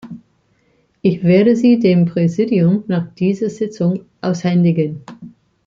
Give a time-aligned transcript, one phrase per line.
[1.03, 5.03] Ich werde sie dem Präsidium nach dieser Sitzung aushändigen.